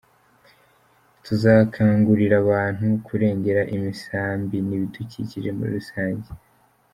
[1.25, 6.29] Tuzakangurira abantu kurengera imisambi n’ibidukikije muri rusange.